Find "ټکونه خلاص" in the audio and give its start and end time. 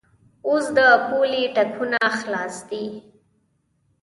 1.55-2.55